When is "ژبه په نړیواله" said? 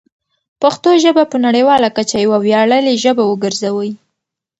1.03-1.87